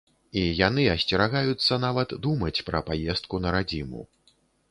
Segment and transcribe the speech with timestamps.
[0.39, 4.01] І яны асцерагаюцца нават думаць пра паездку на радзіму.